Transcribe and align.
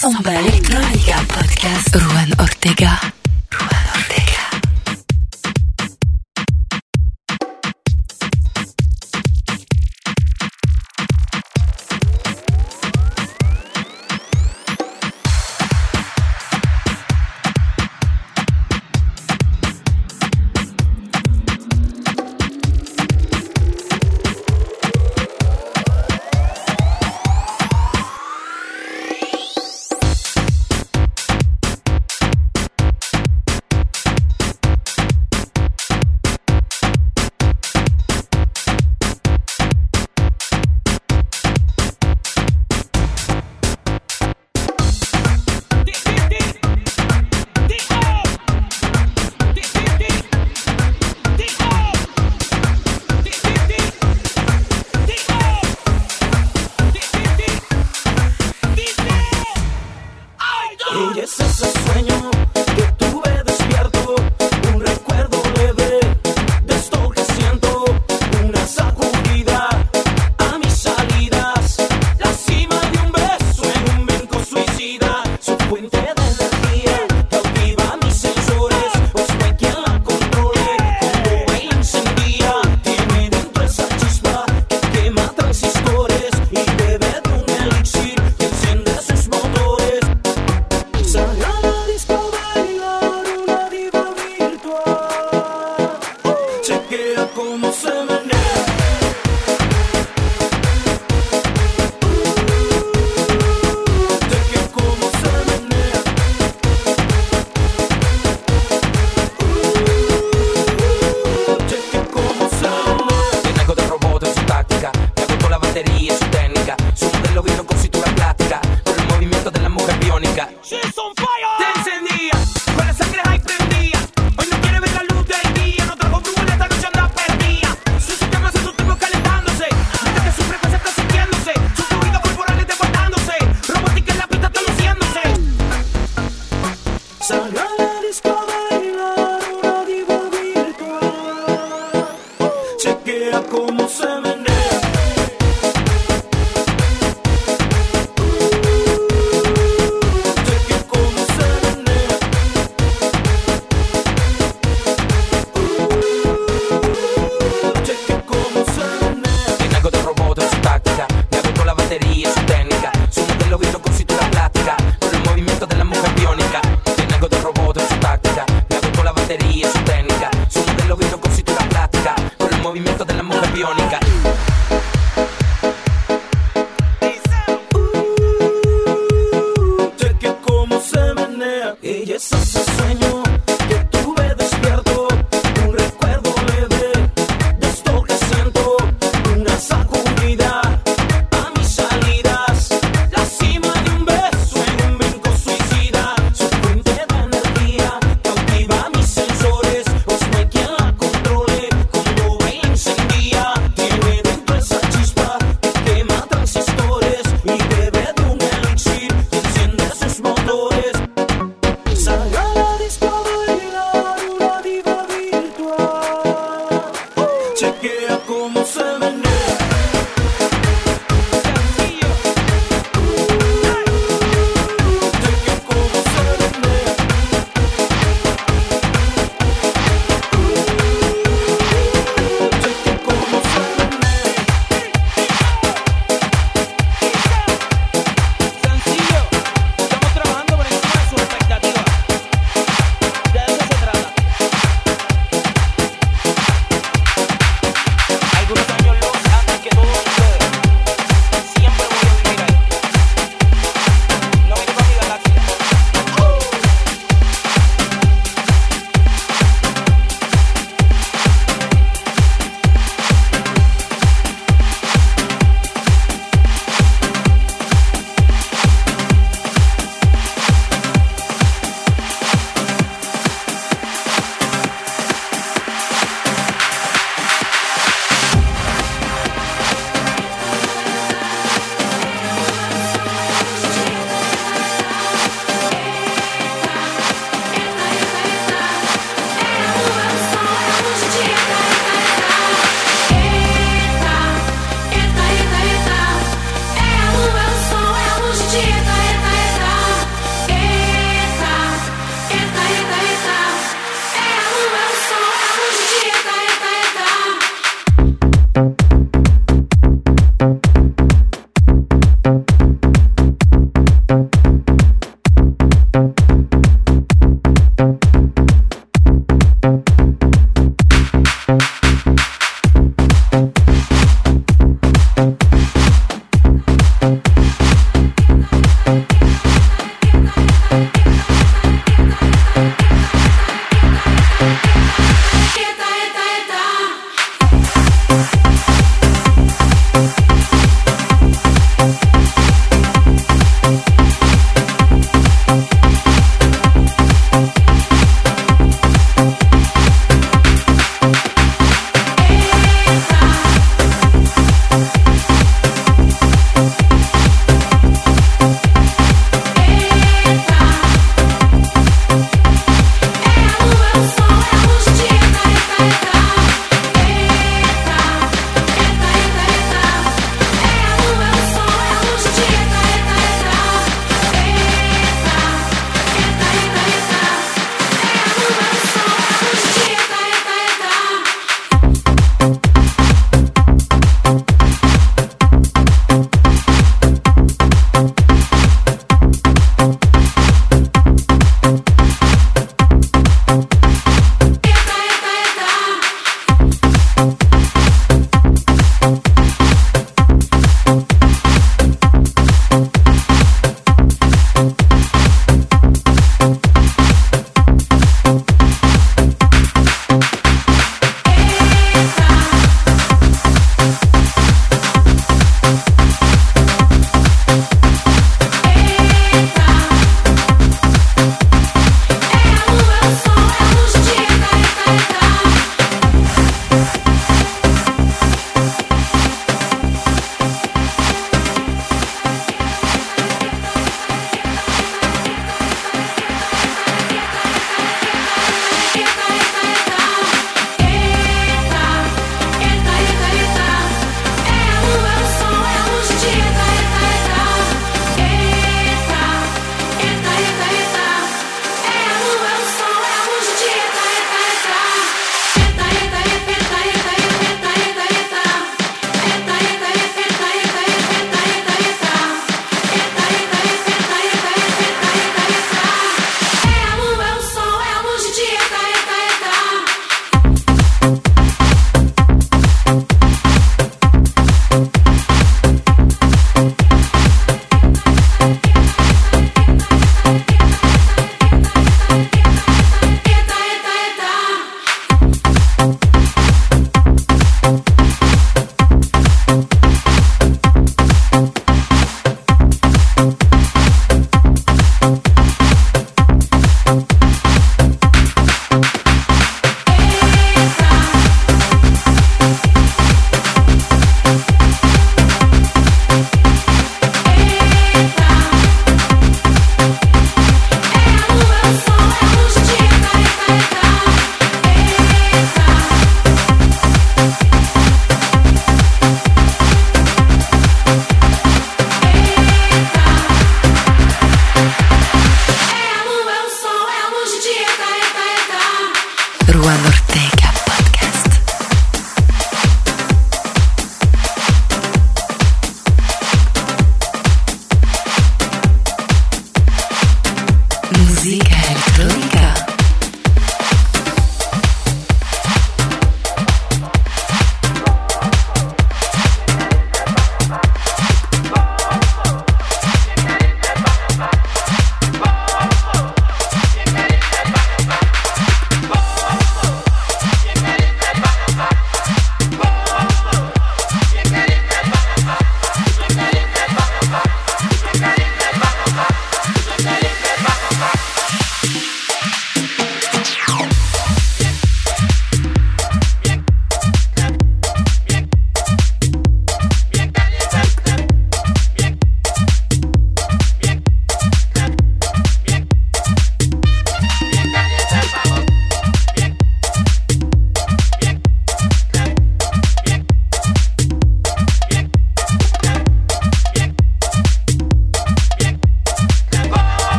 Samba 0.00 0.32
Electrónica 0.32 1.16
Podcast. 1.26 1.96
Ruan 1.96 2.30
Ortega. 2.38 3.17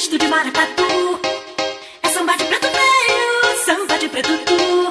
misto 0.00 0.16
de 0.16 0.28
maracatu. 0.28 1.20
É, 2.02 2.06
é 2.06 2.08
samba 2.08 2.34
de 2.34 2.44
preto 2.44 2.68
velho, 2.78 3.64
samba 3.66 3.98
de 3.98 4.08
preto 4.08 4.32
tu. 4.46 4.90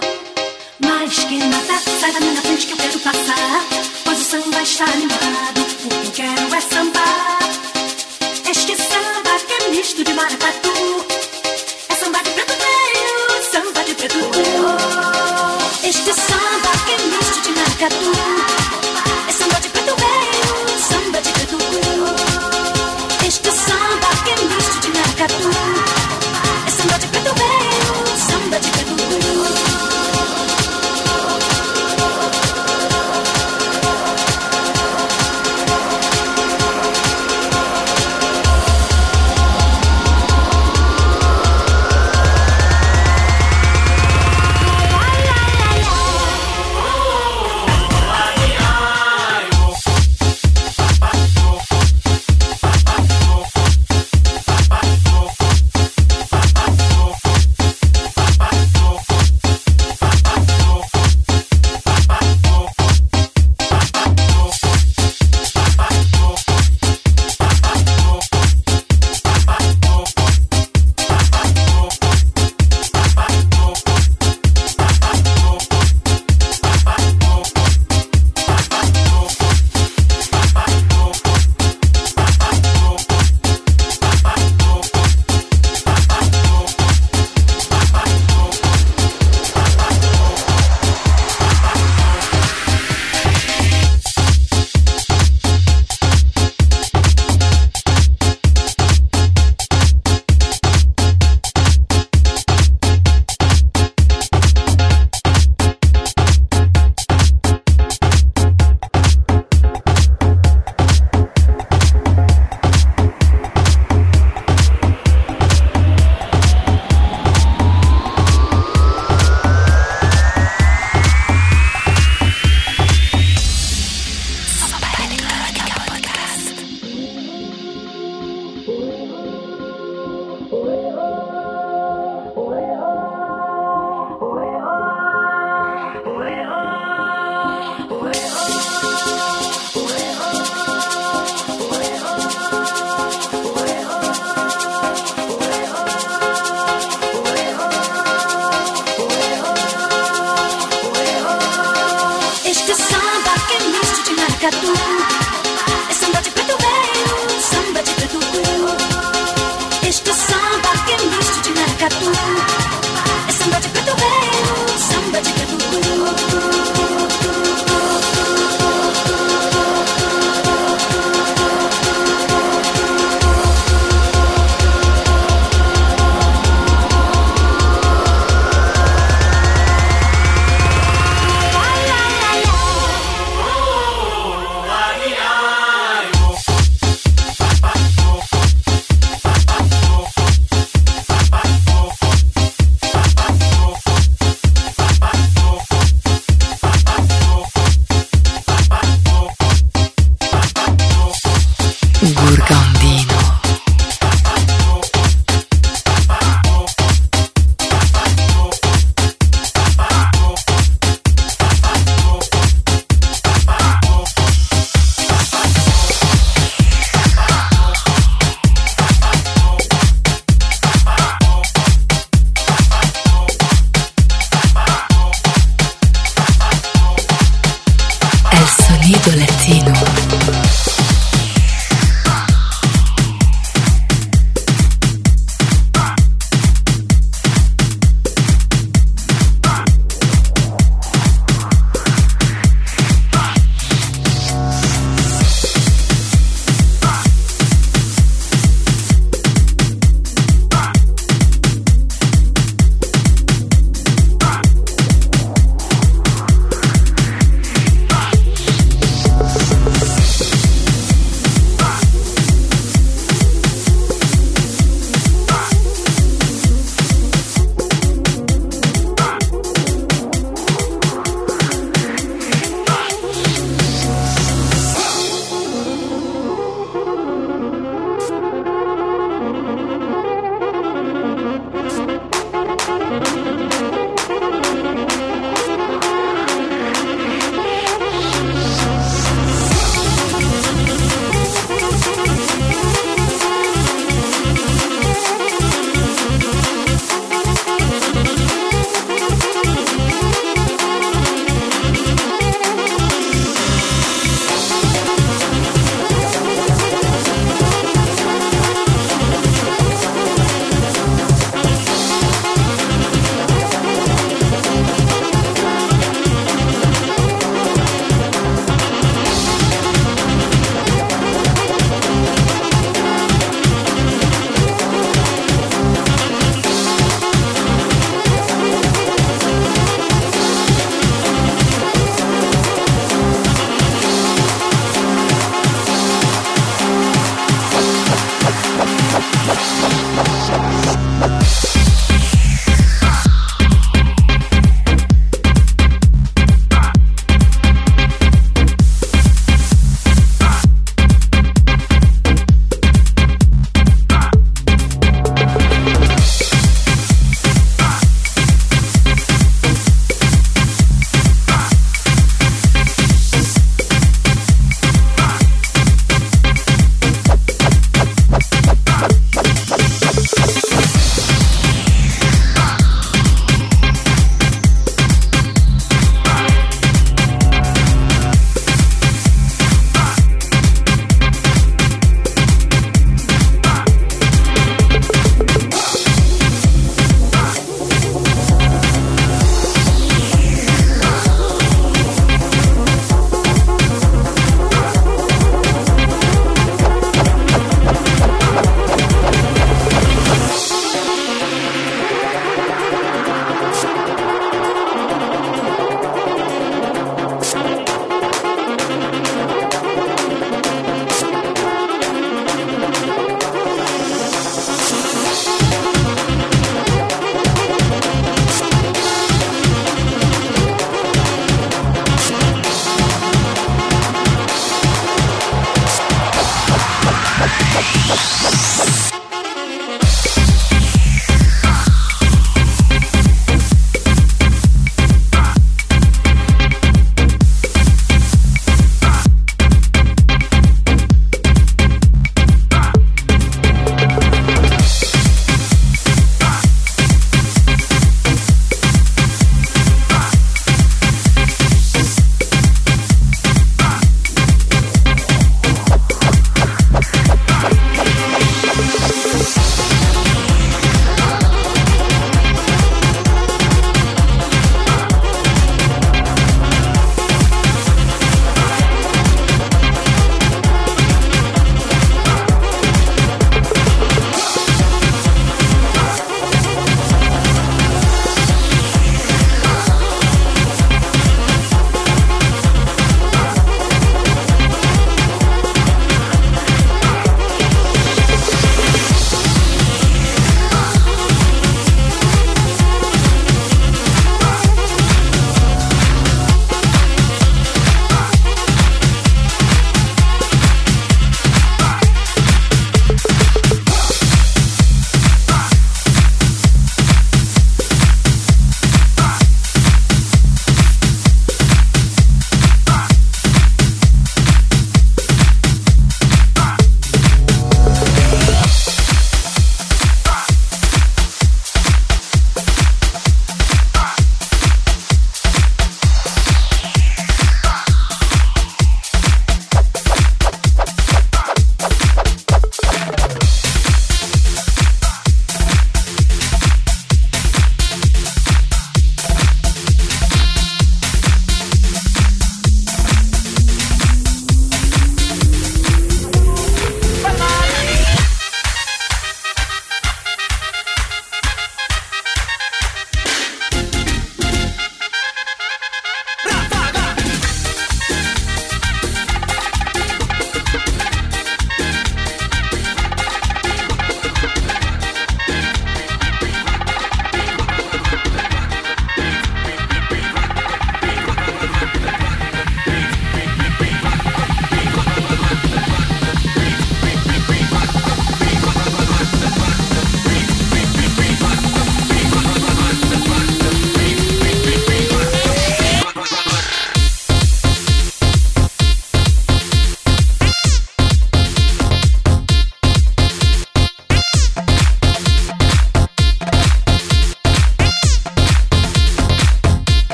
Mas 0.88 1.16
que 1.18 1.38
nada, 1.46 1.66
tá, 1.66 1.80
sai 2.00 2.12
da 2.12 2.20
minha 2.20 2.40
frente 2.40 2.68
que 2.68 2.74
eu 2.74 2.78
quero 2.78 3.00
passar. 3.00 3.66
Pois 4.04 4.20
o 4.20 4.24
samba 4.24 4.62
está 4.62 4.84
animado, 4.84 5.62
o 5.86 5.90
que 5.90 6.06
eu 6.06 6.12
quero 6.12 6.56
é 6.56 6.62
sambar. 6.62 7.40
Este 8.52 8.76
samba 8.76 9.34
que 9.48 9.54
é 9.54 9.70
misto 9.72 10.04
de 10.04 10.14
maracatu. 10.14 10.76
É, 11.90 11.94
é 11.94 11.96
samba 11.96 12.20
de 12.20 12.30
preto 12.30 12.54
velho, 12.64 13.44
samba 13.52 13.84
de 13.84 13.96
preto 13.96 14.20
tu. 14.30 15.88
Este 15.88 16.14
samba 16.14 16.72
que 16.86 16.92
é 16.92 16.98
misto 17.08 17.42
de 17.42 17.52
maracatu. 17.58 18.46
É 18.46 18.49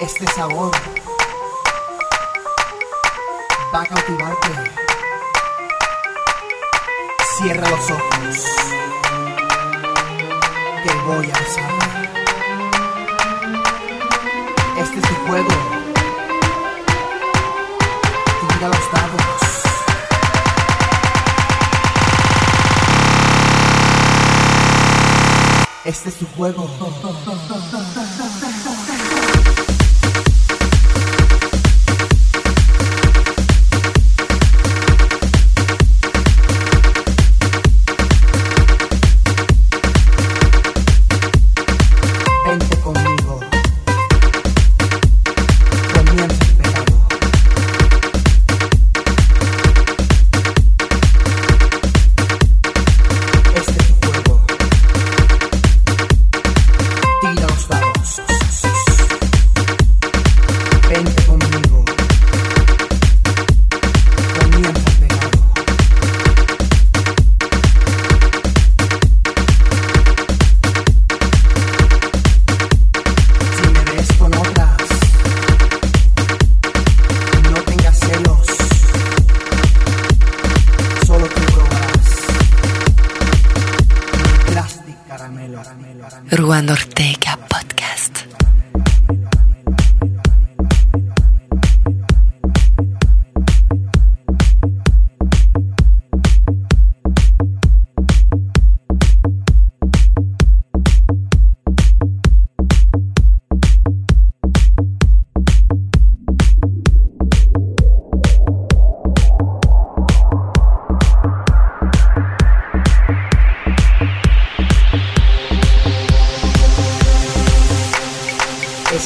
Este 0.00 0.24
sabor 0.28 0.70
va 3.74 3.82
a 3.82 3.86
cautivarte. 3.86 4.48
Cierra 7.36 7.68
los 7.68 7.90
ojos. 7.90 8.36
Te 10.84 10.94
voy 11.04 11.28
a 11.28 11.38
besar. 11.38 11.72
Este 14.78 15.00
es 15.00 15.08
tu 15.08 15.14
juego. 15.26 15.48
Tira 18.40 18.68
los 18.68 18.92
dados. 18.92 19.38
Este 25.84 26.08
es 26.10 26.18
tu 26.18 26.26
juego. 26.36 26.68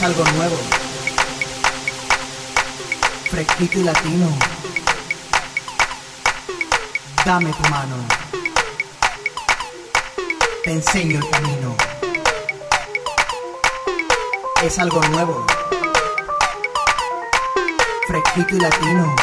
Es 0.02 0.08
algo 0.08 0.24
nuevo. 0.32 0.56
Fresquito 3.30 3.78
y 3.78 3.82
latino. 3.84 4.36
Dame 7.24 7.52
tu 7.52 7.68
mano. 7.68 7.94
Te 10.64 10.72
enseño 10.72 11.20
el 11.20 11.30
camino. 11.30 11.76
Es 14.64 14.76
algo 14.80 15.00
nuevo. 15.02 15.46
Fresquito 18.08 18.56
y 18.56 18.58
latino. 18.58 19.14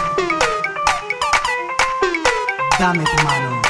Dame 2.80 3.04
tu 3.04 3.24
mano. 3.24 3.62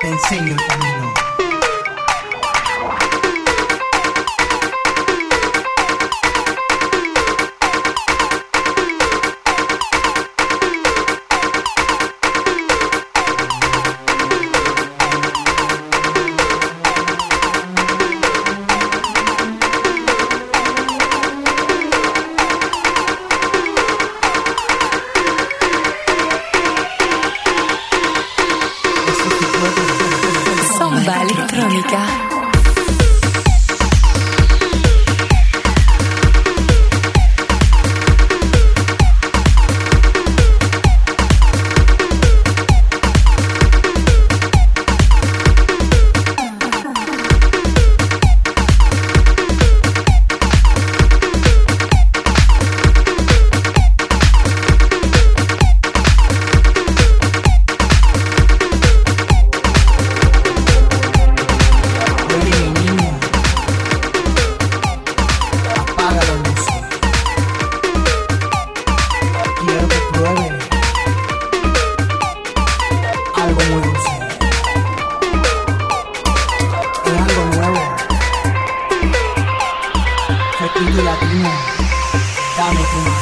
Te 0.00 0.08
enseño 0.08 0.52
el 0.52 0.66
camino. 0.68 1.21
Fresquito 80.82 81.00
y 81.00 81.04
latino. 81.04 81.48
Dame 82.56 82.80
tu 82.80 82.96
mano. 82.96 83.21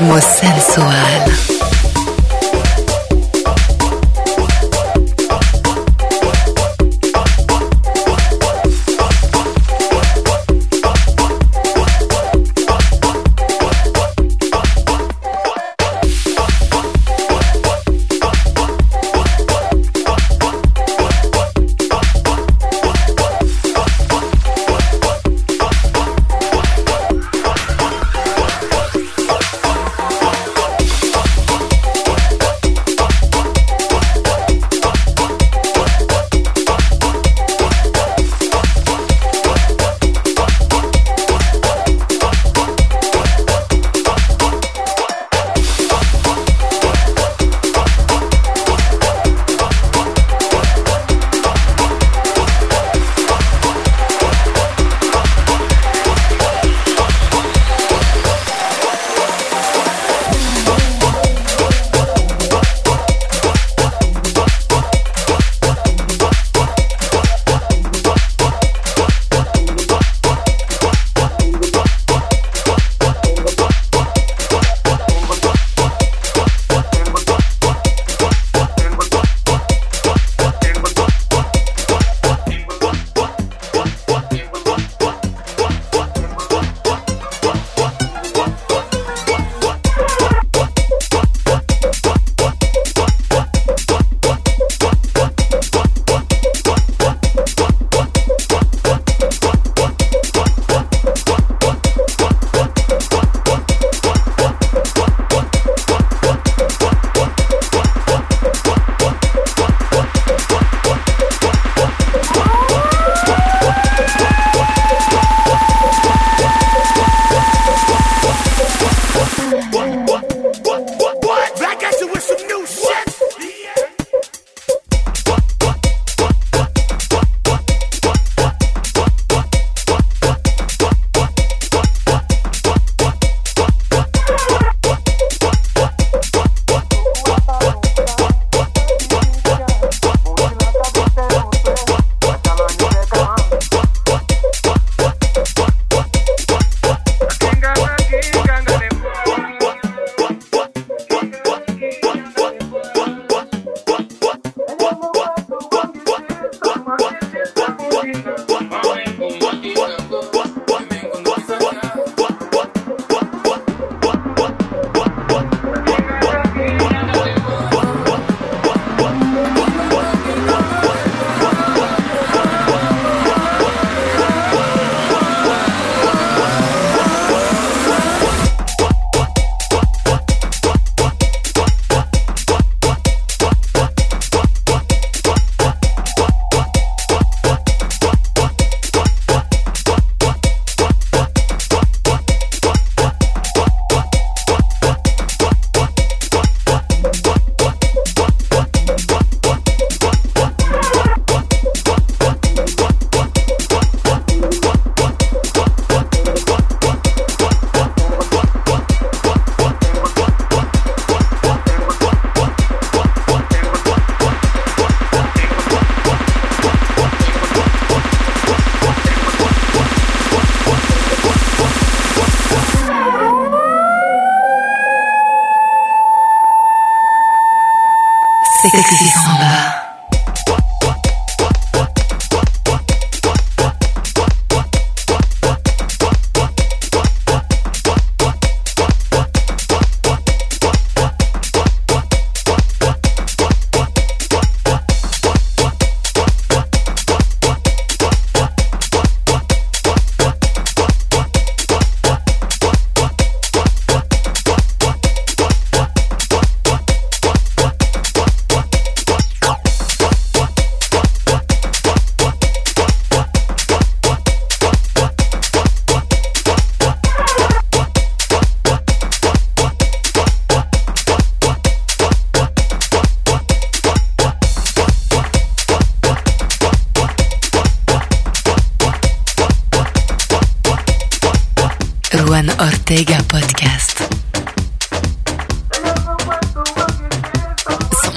El 0.00 0.06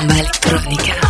Samba 0.04 0.20
electrónica. 0.20 1.03